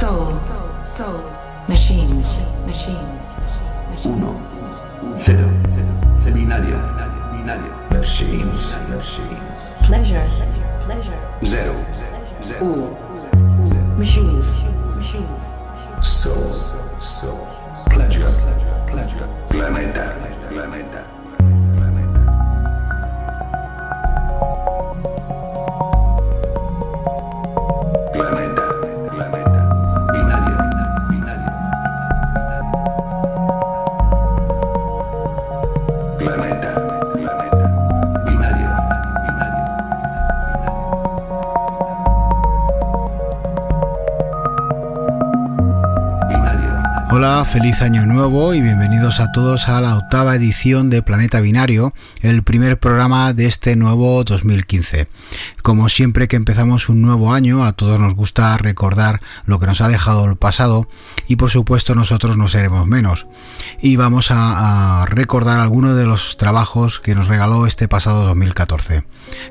[0.00, 0.34] Soul,
[0.82, 1.20] soul,
[1.68, 3.36] machines, machines.
[4.06, 4.40] Uno,
[5.18, 5.46] cero,
[6.24, 6.78] binario,
[7.36, 7.74] binario.
[7.90, 9.74] Machines, machines.
[9.84, 10.26] Pleasure,
[10.86, 11.18] pleasure.
[11.44, 11.74] Zero,
[12.40, 12.64] zero.
[12.64, 12.96] Ooh,
[13.98, 14.54] machines,
[14.96, 15.52] machines.
[16.00, 16.54] Soul,
[16.98, 17.46] soul.
[17.90, 18.32] Pleasure,
[18.86, 19.28] pleasure.
[19.50, 20.48] Planeta, planeta.
[20.48, 21.04] Planeta,
[47.50, 52.44] feliz año nuevo y bienvenidos a todos a la octava edición de Planeta Binario, el
[52.44, 55.08] primer programa de este nuevo 2015.
[55.62, 59.80] Como siempre que empezamos un nuevo año, a todos nos gusta recordar lo que nos
[59.80, 60.88] ha dejado el pasado
[61.28, 63.26] y por supuesto nosotros no seremos menos.
[63.80, 69.04] Y vamos a, recordar algunos de los trabajos que nos regaló este pasado 2014.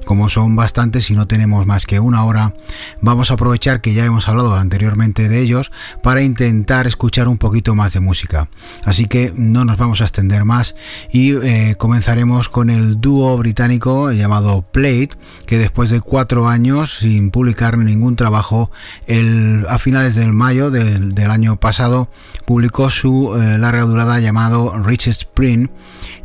[0.05, 2.53] Como son bastantes y no tenemos más que una hora,
[3.01, 7.75] vamos a aprovechar que ya hemos hablado anteriormente de ellos para intentar escuchar un poquito
[7.75, 8.49] más de música.
[8.83, 10.75] Así que no nos vamos a extender más
[11.11, 15.11] y eh, comenzaremos con el dúo británico llamado Plate,
[15.45, 18.71] que después de cuatro años sin publicar ningún trabajo,
[19.07, 22.09] el, a finales del mayo del, del año pasado
[22.45, 25.69] publicó su eh, larga durada llamado Rich Spring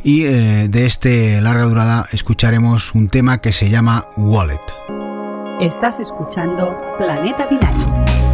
[0.03, 4.59] y eh, de este larga durada escucharemos un tema que se llama Wallet.
[5.59, 8.24] Estás escuchando Planeta Binario.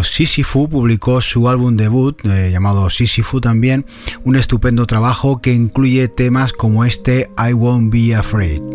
[0.00, 3.84] Trío Sisyphus publicó su álbum debut eh, llamado Sisyphus también,
[4.24, 8.69] un estupendo trabajo que incluye temas como este I Won't Be Afraid.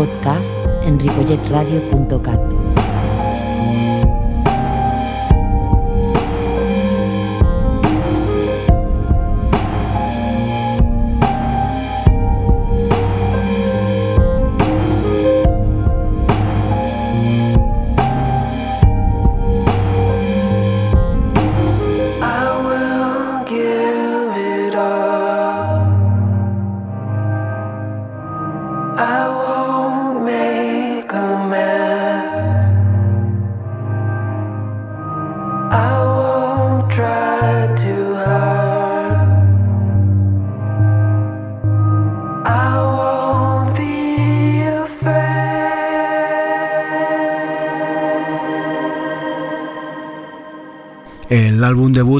[0.00, 0.56] podcast
[0.86, 2.40] en ripolletradio.cat.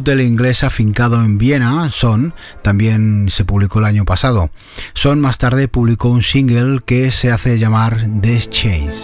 [0.00, 4.50] debut del inglés afincado en Viena, Son, también se publicó el año pasado.
[4.94, 8.96] Son más tarde publicó un single que se hace llamar This Chains.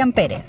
[0.00, 0.44] Cristian Pérez.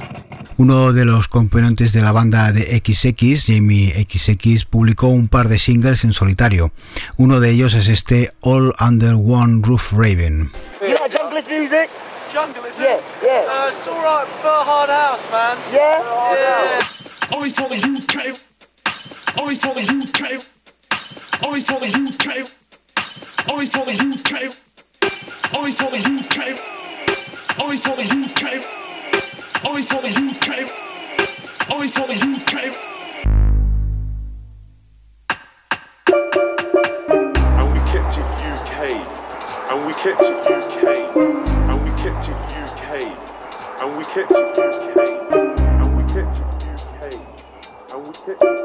[0.55, 5.59] Uno de los componentes de la banda de XX, Jamie XX, publicó un par de
[5.59, 6.71] singles en solitario.
[7.17, 10.51] Uno de ellos es este All Under One Roof Raven.
[10.81, 11.89] You like jungle music?
[12.31, 12.85] Jungle, is it?
[12.85, 13.65] Yeah, yeah.
[13.65, 15.57] Uh, it's all right for hard house, man.
[15.73, 15.99] Yeah?
[17.27, 18.37] for the UK.
[19.35, 20.39] For the UK.
[21.39, 22.47] For the UK.
[23.43, 24.53] For the UK.
[25.51, 26.57] For the UK.
[27.57, 28.20] For the UK.
[29.81, 30.47] Always for the UK.
[31.71, 32.53] Always for the UK.
[37.57, 38.77] and we kept it UK,
[39.71, 40.83] and we kept it UK,
[41.67, 42.89] and we kept it UK,
[43.81, 44.97] and we kept it UK,
[45.81, 46.43] and we kept it
[46.77, 47.01] UK,
[47.91, 48.60] and we kept.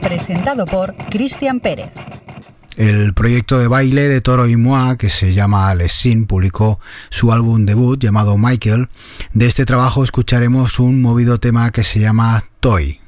[0.00, 1.90] Presentado por Cristian Pérez.
[2.76, 7.30] El proyecto de baile de Toro y Moi, que se llama Les Sin, publicó su
[7.32, 8.88] álbum debut llamado Michael.
[9.34, 13.00] De este trabajo escucharemos un movido tema que se llama Toy.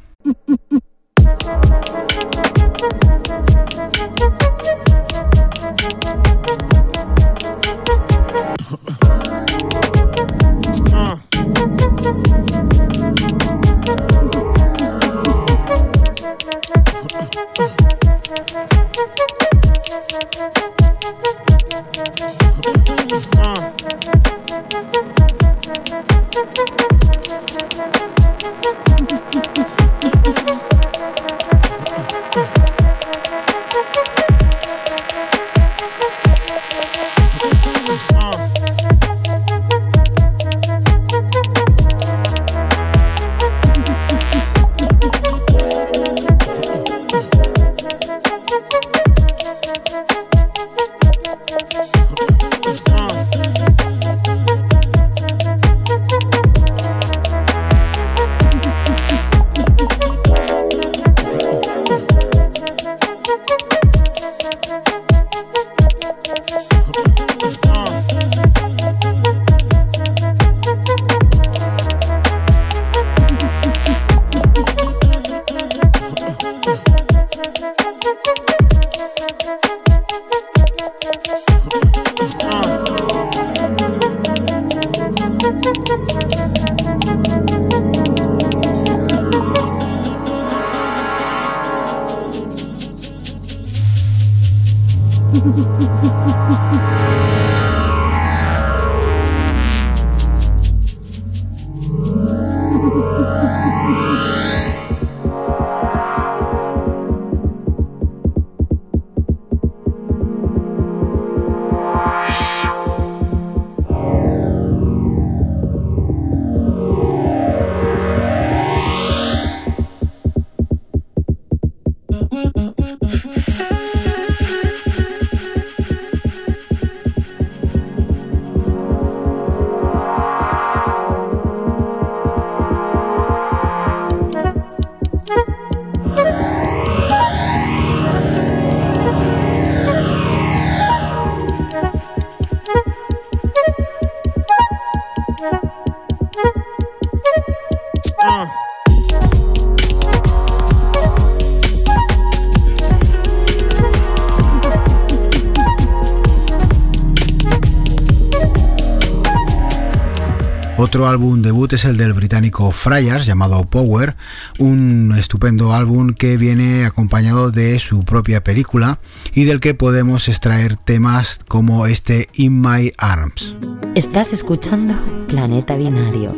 [161.02, 164.14] Otro álbum debut es el del británico Fryars llamado Power,
[164.60, 169.00] un estupendo álbum que viene acompañado de su propia película
[169.34, 173.56] y del que podemos extraer temas como este In My Arms.
[173.96, 174.94] Estás escuchando
[175.26, 176.36] Planeta Binario.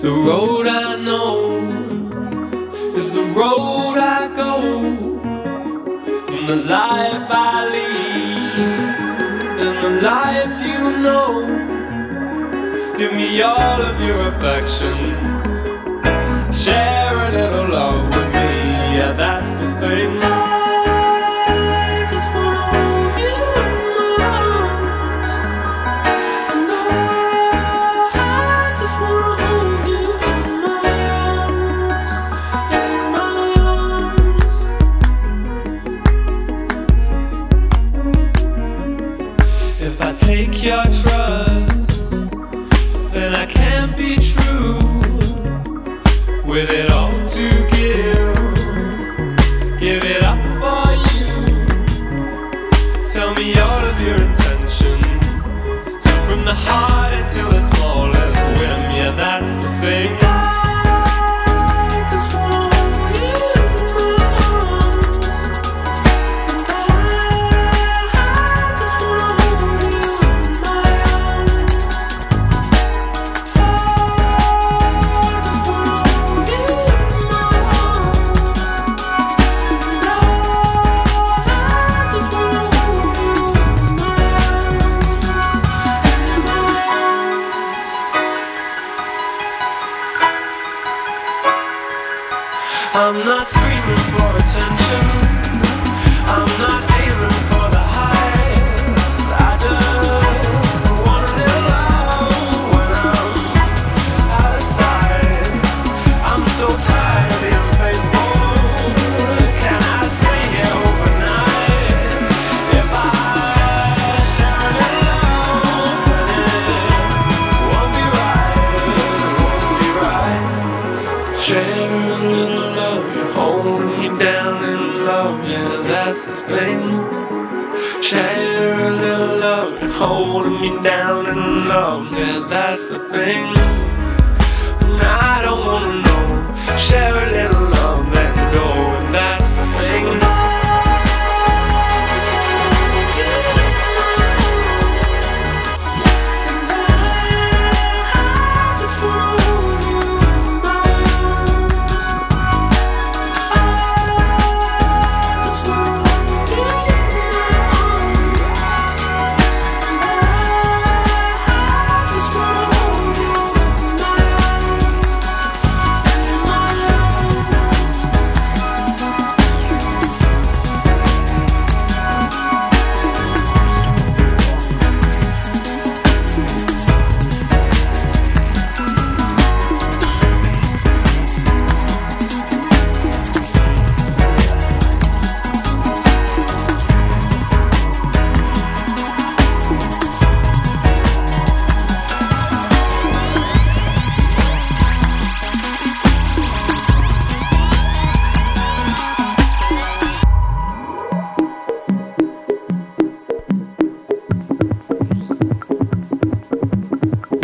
[0.00, 1.58] The road I know
[2.96, 5.18] is the road I go,
[6.28, 8.07] and the life I lead,
[9.88, 11.46] the life you know.
[12.98, 14.96] Give me all of your affection,
[16.52, 18.07] share a little love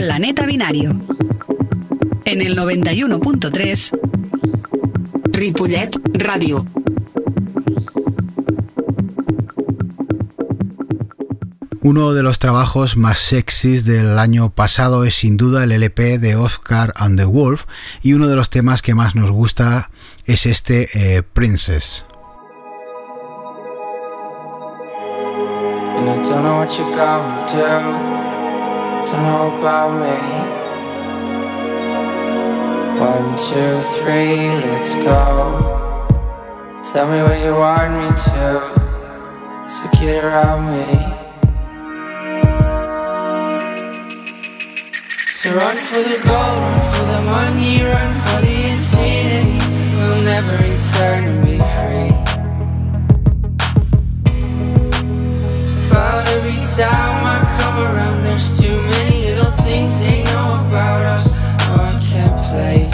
[0.04, 0.90] Planeta Binario.
[2.26, 3.98] En el 91.3
[5.32, 6.66] Ripollet Ràdio.
[11.80, 16.36] Uno de los trabajos más sexys del año pasado es sin duda el LP de
[16.36, 17.64] Oscar and the Wolf
[18.02, 19.88] y uno de los temas que más nos gusta
[20.26, 22.04] es este eh, Princess.
[25.96, 28.13] And I don't know what you're
[29.06, 30.16] Don't know about me.
[32.98, 35.20] One, two, three, let's go.
[36.82, 38.48] Tell me what you want me to.
[39.68, 40.86] So get around me.
[45.36, 49.58] So run for the gold, run for the money, run for the infinity.
[49.96, 52.33] We'll never return and be free.
[56.64, 61.28] Time I come around, there's too many little things they know about us.
[61.28, 62.93] Oh, I can't play.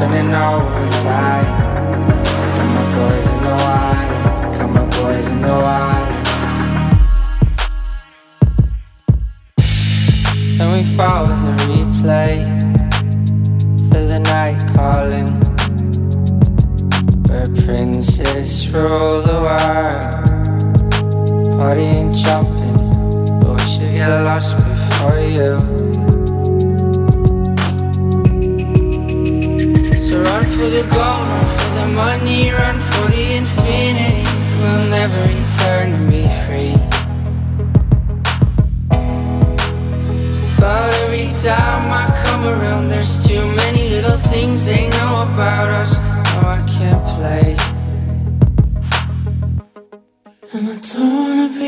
[0.00, 1.44] Spending overtime.
[2.56, 4.16] Got my boys in the water,
[4.56, 6.18] got my boys in the water.
[10.56, 12.34] Then we fall in the replay,
[13.92, 15.28] feel the night calling.
[17.28, 20.10] Where princes rule the world.
[21.60, 22.78] Party ain't jumping,
[23.40, 25.89] but we should get lost before you.
[30.70, 34.22] The gold, run for the money, run for the infinity.
[34.60, 36.76] We'll never return to be free.
[40.60, 45.96] But every time I come around, there's too many little things they know about us.
[45.96, 47.56] No, I can't play.
[50.52, 51.59] And I don't wanna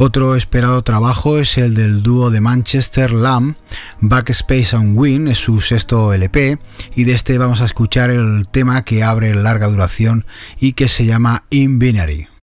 [0.00, 3.56] Otro esperado trabajo es el del dúo de Manchester Lamb,
[4.00, 6.60] Backspace and Win, es su sexto LP,
[6.94, 10.24] y de este vamos a escuchar el tema que abre larga duración
[10.60, 12.37] y que se llama In Binary.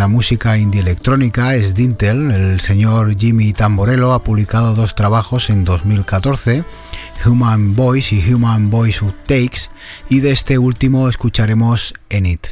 [0.00, 2.30] La música indie electrónica es Dintel.
[2.30, 6.64] El señor Jimmy Tamborello ha publicado dos trabajos en 2014,
[7.26, 9.68] Human Voice y Human Voice Takes,
[10.08, 12.46] y de este último escucharemos En It.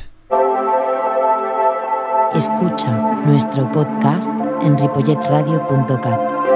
[2.35, 4.29] Escucha nuestro podcast
[4.63, 6.48] en ripolletradio.cat.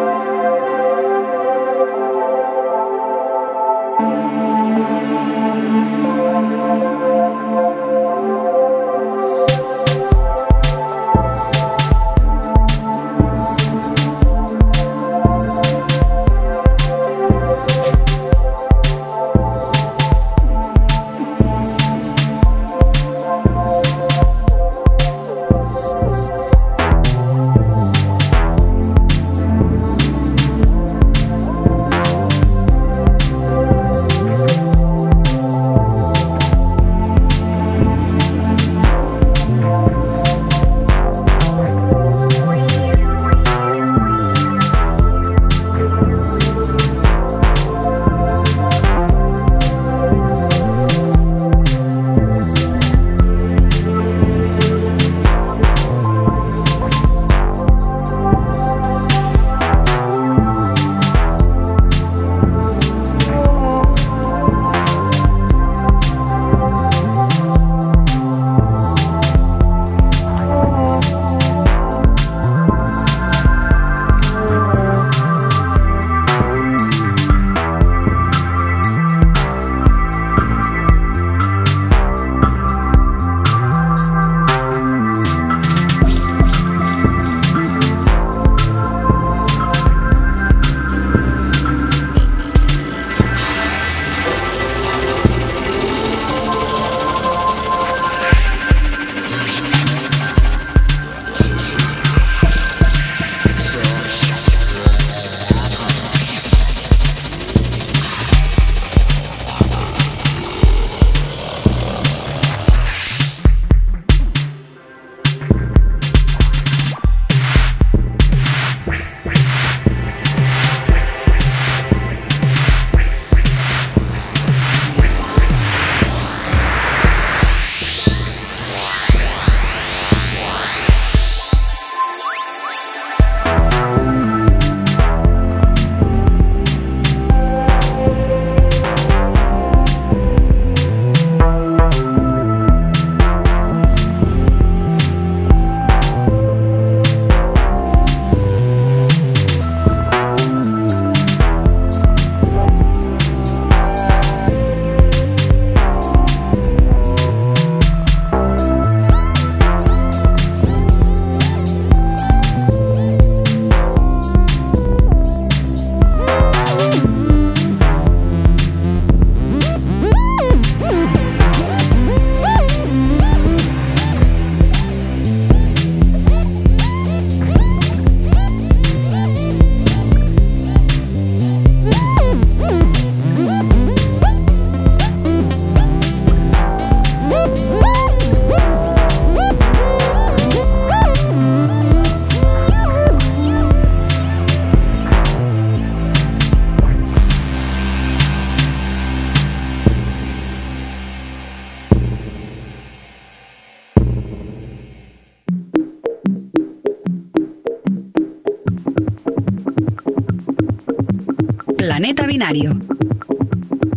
[211.84, 212.78] Planeta Binario.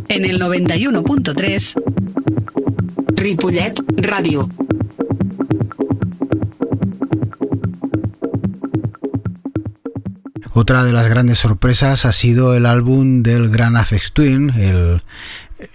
[0.08, 1.76] En el 91.3
[3.16, 4.50] Ripollet Radio.
[10.52, 15.04] Otra de las grandes sorpresas ha sido el álbum del gran Afex Twin, el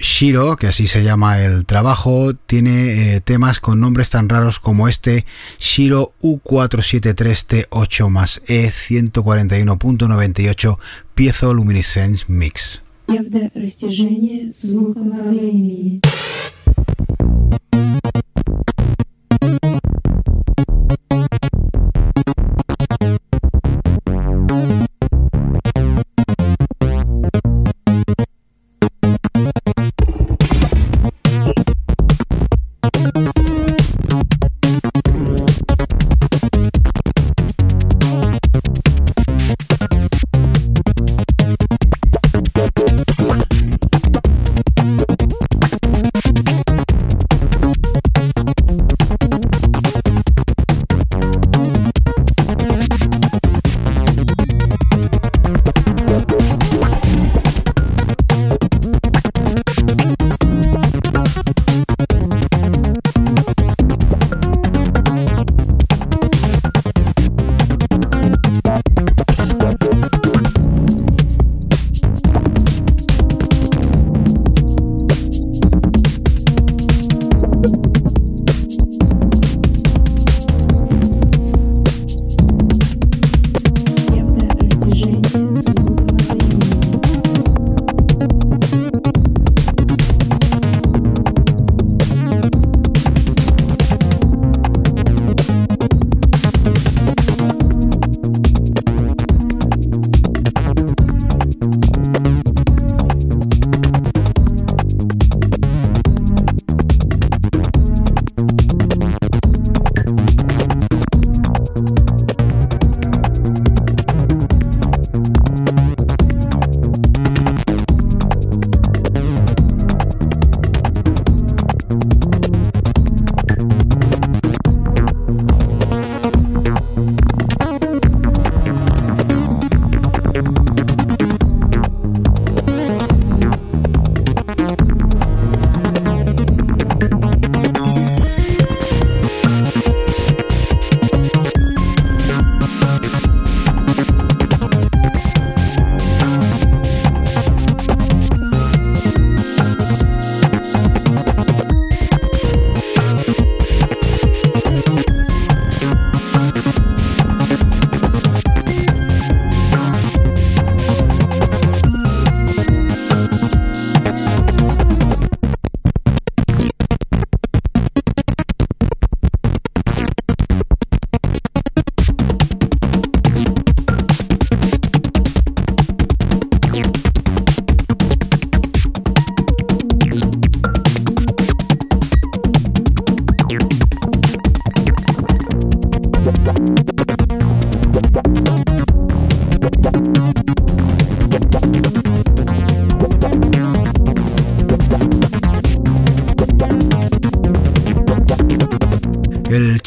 [0.01, 4.89] Shiro, que así se llama el trabajo, tiene eh, temas con nombres tan raros como
[4.89, 5.25] este
[5.59, 10.79] Shiro U473T8 más E 141.98
[11.15, 12.83] Piezo Luminescence Mix.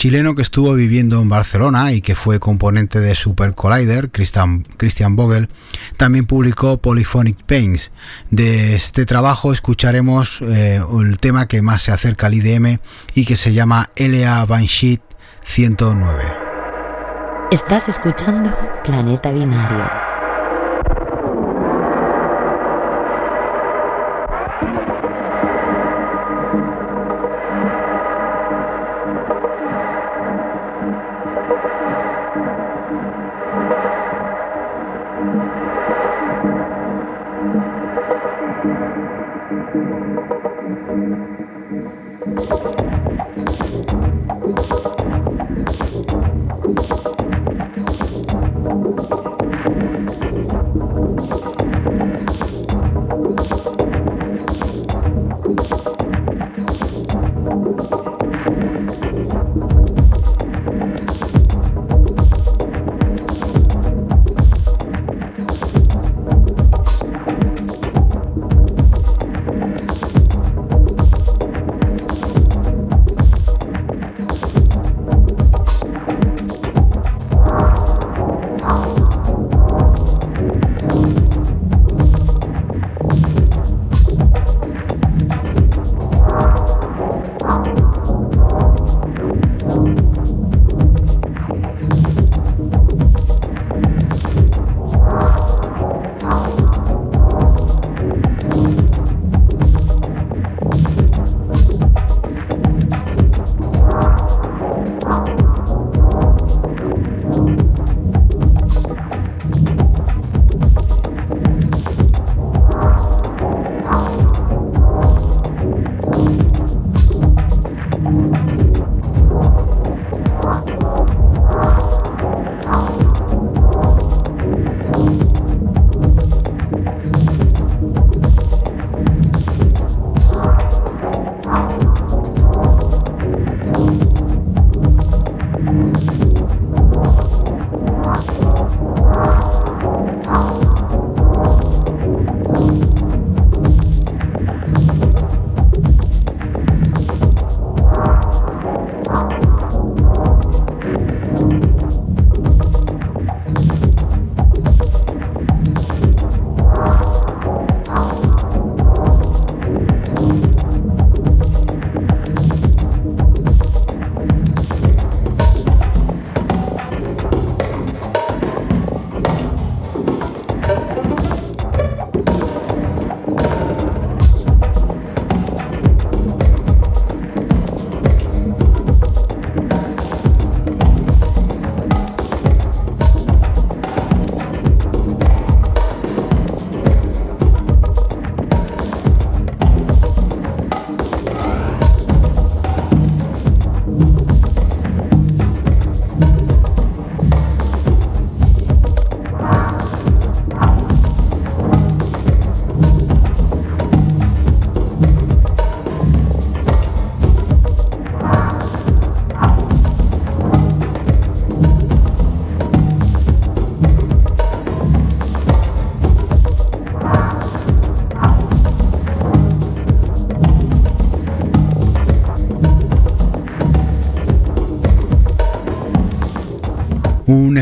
[0.04, 5.16] Chileno que estuvo viviendo en Barcelona y que fue componente de Super Collider, Christian, Christian
[5.16, 5.47] Vogel,
[5.95, 7.93] también publicó Polyphonic Pains.
[8.30, 12.80] De este trabajo escucharemos eh, el tema que más se acerca al IDM
[13.16, 14.99] y que se llama LA Banshee
[15.45, 16.22] 109.
[17.49, 20.12] Estás escuchando Planeta Binario.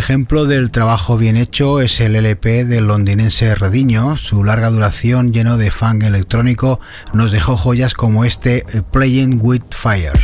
[0.02, 4.18] Ejemplo del trabajo bien hecho es el LP del londinense Rediño.
[4.18, 6.80] Su larga duración lleno de funk electrónico
[7.14, 10.20] nos dejó joyas como este eh, Playing with Fire.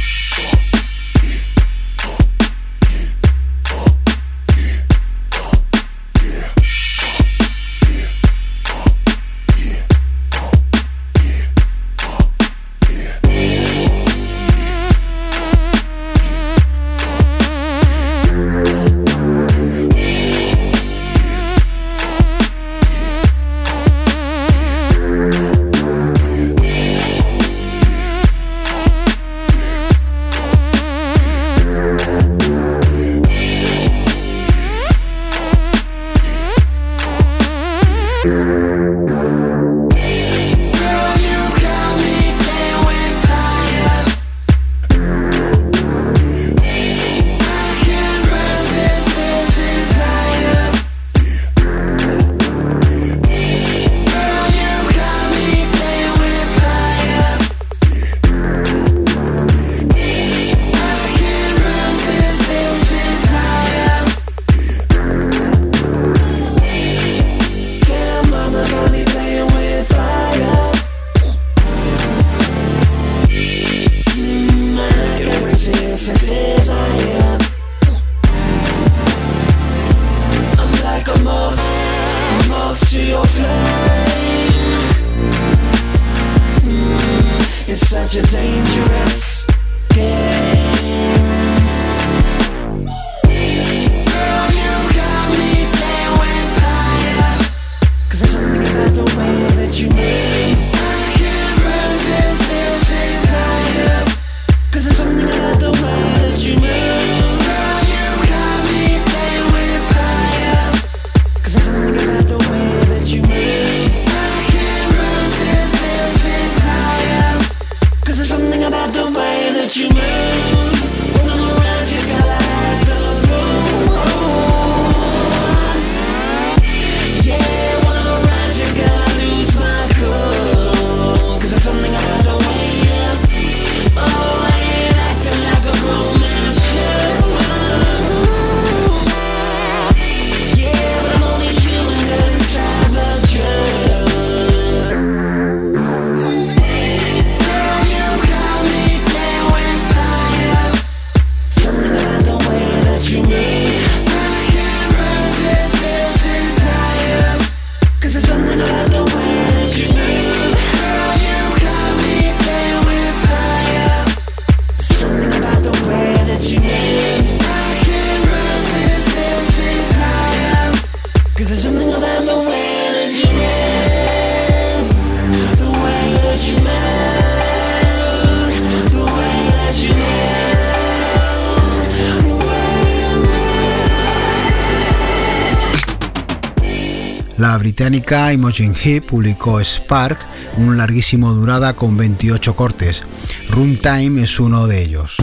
[187.57, 190.19] Británica Imogen Heap publicó Spark,
[190.57, 193.03] un larguísimo durada con 28 cortes.
[193.49, 195.17] Runtime es uno de ellos.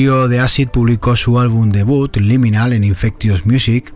[0.00, 3.92] Trío de Acid publicó su álbum debut, Liminal, en Infectious Music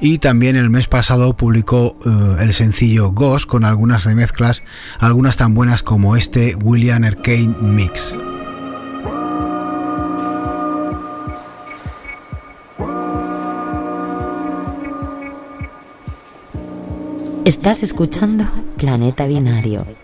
[0.00, 4.62] y también el mes pasado publicó uh, el sencillo Ghost con algunas remezclas,
[5.00, 8.14] algunas tan buenas como este William Arcane Mix.
[17.44, 18.46] Estás escuchando
[18.78, 20.03] Planeta Binario.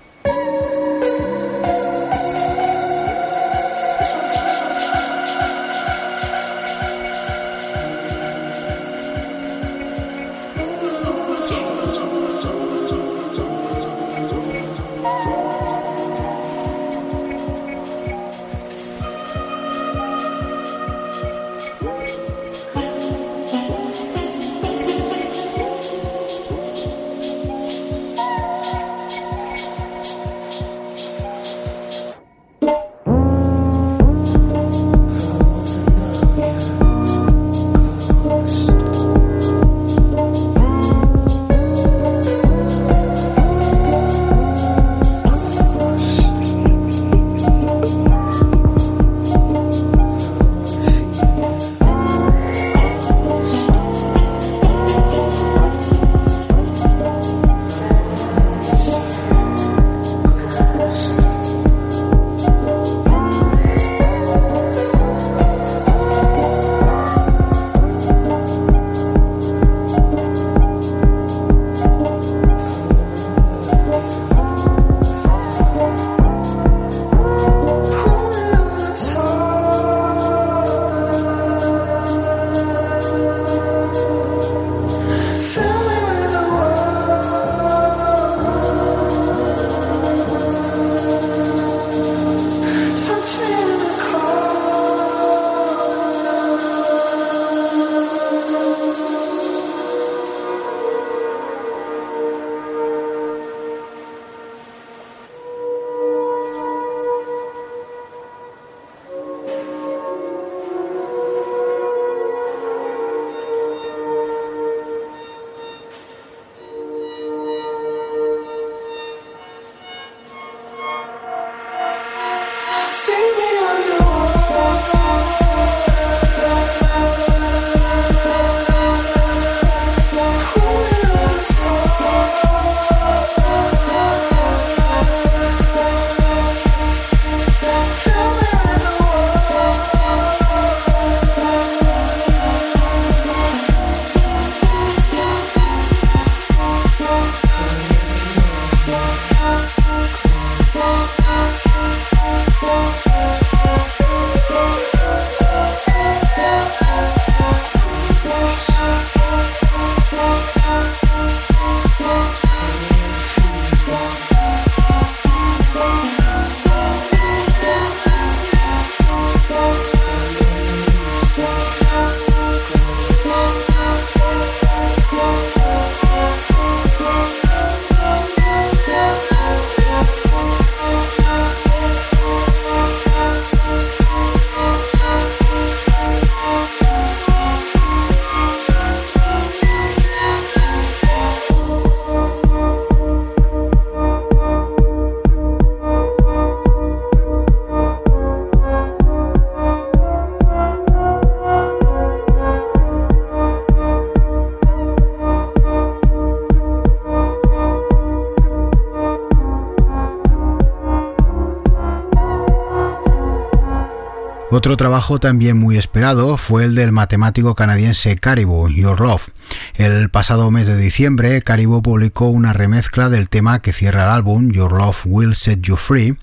[214.53, 219.29] Otro trabajo también muy esperado fue el del matemático canadiense Caribou, Your Love.
[219.75, 224.51] El pasado mes de diciembre, Caribou publicó una remezcla del tema que cierra el álbum,
[224.51, 226.19] Your Love Will Set You Free,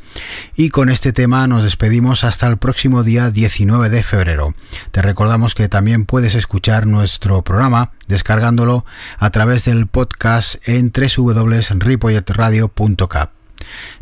[0.58, 4.56] y con este tema nos despedimos hasta el próximo día 19 de febrero.
[4.92, 8.84] Te recordamos que también puedes escuchar nuestro programa descargándolo
[9.20, 13.32] a través del podcast en www.ripolletradio.cap.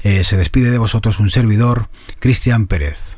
[0.02, 3.16] Eh, se despide de vosotros un servidor, Cristian Pérez.